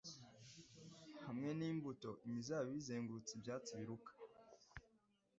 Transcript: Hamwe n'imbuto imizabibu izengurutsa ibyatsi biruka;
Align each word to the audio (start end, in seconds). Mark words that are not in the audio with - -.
Hamwe 1.25 1.49
n'imbuto 1.59 2.11
imizabibu 2.27 2.75
izengurutsa 2.81 3.31
ibyatsi 3.37 3.71
biruka; 3.79 4.11